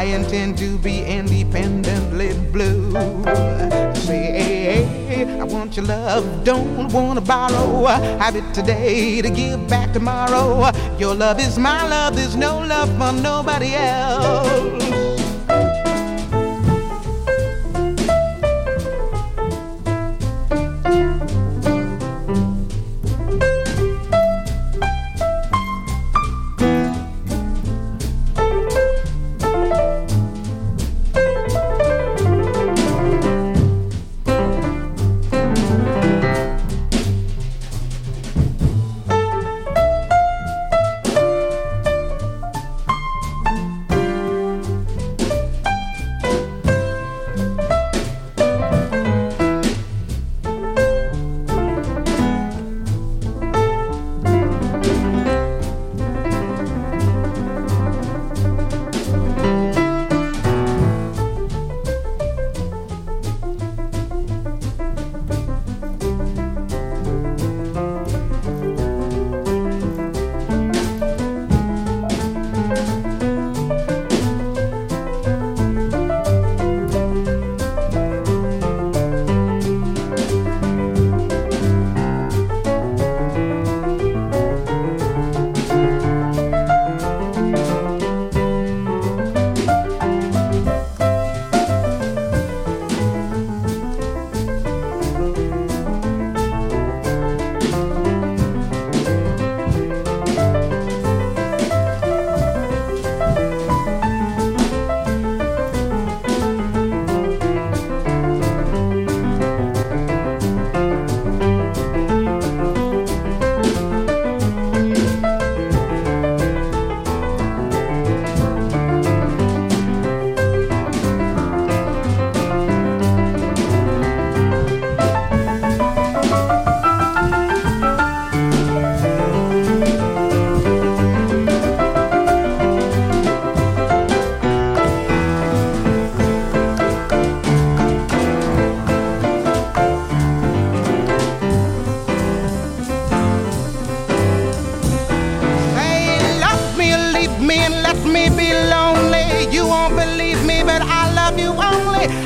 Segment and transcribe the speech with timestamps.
[0.00, 2.90] I intend to be independently blue.
[3.96, 4.86] Say,
[5.38, 7.84] I want your love, don't wanna borrow.
[8.18, 10.70] Have it today to give back tomorrow.
[10.98, 14.39] Your love is my love, there's no love for nobody else.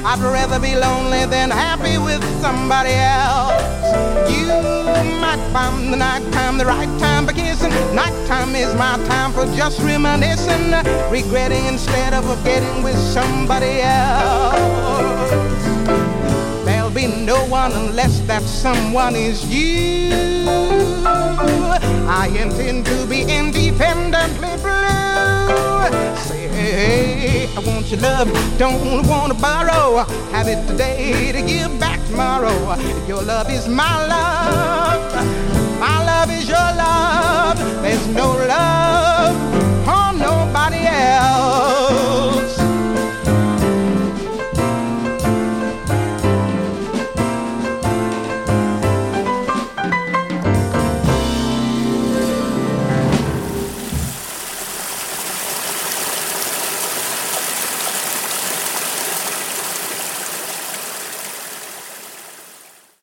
[0.07, 3.53] I'd rather be lonely than happy with somebody else.
[4.31, 4.47] You
[5.21, 7.71] might find the night time the right time for kissing.
[7.95, 10.71] Nighttime is my time for just reminiscing,
[11.11, 15.61] regretting instead of forgetting with somebody else.
[16.65, 20.15] There'll be no one unless that someone is you.
[22.07, 23.23] I intend to be
[27.67, 30.05] want your love, don't wanna borrow.
[30.33, 32.77] Have it today to give back tomorrow.
[33.07, 37.59] Your love is my love, my love is your love.
[37.83, 38.94] There's no love.